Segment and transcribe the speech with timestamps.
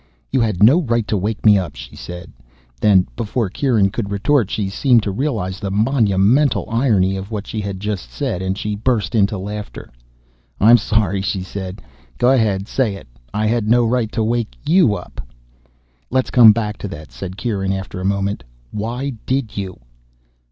[0.31, 2.31] "You had no right to wake me up," she said.
[2.79, 7.61] Then, before Kieran could retort, she seemed to realize the monumental irony of what she
[7.61, 9.91] had just said, and she burst into laughter.
[10.59, 11.83] "I'm sorry," she said.
[12.17, 13.07] "Go ahead and say it.
[13.31, 15.21] I had no right to wake you up."
[16.09, 18.43] "Let's come back to that," said Kieran after a moment.
[18.71, 19.81] "Why did you?"